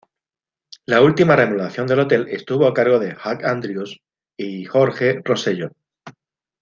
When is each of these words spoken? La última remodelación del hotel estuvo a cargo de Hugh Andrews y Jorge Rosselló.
La 0.87 0.99
última 1.03 1.35
remodelación 1.35 1.85
del 1.85 1.99
hotel 1.99 2.25
estuvo 2.31 2.65
a 2.65 2.73
cargo 2.73 2.97
de 2.97 3.09
Hugh 3.09 3.45
Andrews 3.45 4.01
y 4.35 4.65
Jorge 4.65 5.21
Rosselló. 5.23 5.73